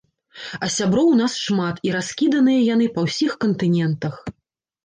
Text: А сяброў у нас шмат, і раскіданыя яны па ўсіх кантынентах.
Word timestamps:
А 0.67 0.69
сяброў 0.75 1.11
у 1.11 1.19
нас 1.19 1.35
шмат, 1.45 1.75
і 1.87 1.93
раскіданыя 1.97 2.65
яны 2.73 2.89
па 2.97 3.07
ўсіх 3.07 3.31
кантынентах. 3.47 4.21